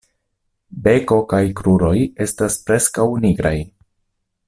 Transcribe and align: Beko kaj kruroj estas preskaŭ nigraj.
Beko 0.87 1.17
kaj 1.35 1.43
kruroj 1.61 1.93
estas 2.27 2.59
preskaŭ 2.71 3.07
nigraj. 3.27 3.57